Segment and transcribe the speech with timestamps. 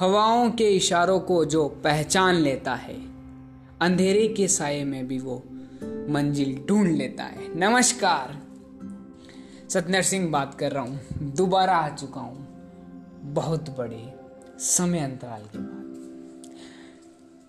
[0.00, 2.96] हवाओं के इशारों को जो पहचान लेता है,
[3.80, 5.42] अंधेरे के साय में भी वो
[6.08, 8.42] मंजिल ढूंढ लेता है। नमस्कार।
[9.70, 12.46] सत्यनर सिंह बात कर रहा हूँ। दोबारा आ चुका हूँ
[13.22, 14.14] बहुत बड़े
[14.58, 16.52] समय अंतराल के बाद।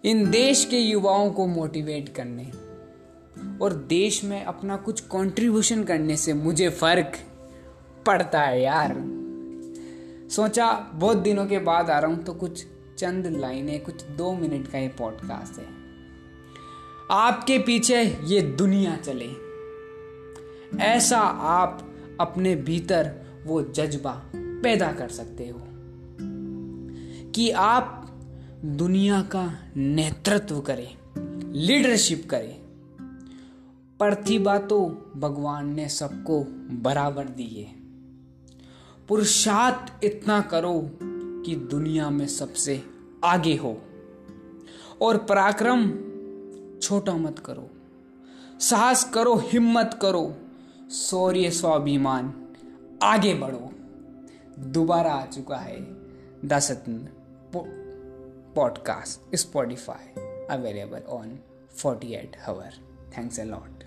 [0.05, 2.51] इन देश के युवाओं को मोटिवेट करने
[3.61, 7.19] और देश में अपना कुछ कंट्रीब्यूशन करने से मुझे फ़र्क
[8.05, 9.18] पड़ता है यार।
[10.29, 12.65] सोचा बहुत दिनों के बाद आ रहा हूँ तो कुछ
[12.97, 15.65] चंद लाइनें, कुछ दो मिनट का ये पॉडकास्ट है।
[17.11, 19.29] आपके पीछे ये दुनिया चले।
[20.83, 23.11] ऐसा आप अपने भीतर
[23.45, 25.61] वो जज्बा पैदा कर सकते हो
[27.31, 27.95] कि आप
[28.65, 30.97] दुनिया का नेतृत्व करें
[31.53, 32.55] लीडरशिप करें।
[33.99, 34.85] प्रतिभा तो
[35.17, 36.43] भगवान ने सबको
[36.81, 37.78] बराबर दी है।
[39.09, 40.91] पुरुषार्थ इतना करो
[41.45, 42.83] कि दुनिया में सबसे
[43.23, 43.81] आगे हो।
[45.01, 45.89] और पराक्रम
[46.79, 47.69] छोटा मत करो।
[48.59, 50.35] साहस करो, हिम्मत करो
[50.91, 52.47] शौर्य स्वाभिमान,
[53.03, 53.71] आगे बढ़ो।
[54.59, 55.81] दोबारा आ चुका है
[56.45, 57.07] दसतन
[58.55, 61.39] podcast Spotify available on
[61.77, 62.69] 48 eight hour
[63.17, 63.78] thanks a lot